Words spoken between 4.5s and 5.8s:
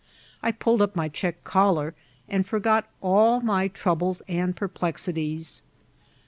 peiplexities.